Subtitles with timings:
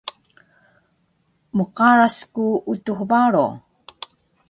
[1.57, 3.47] Mqaras ku Utux Baro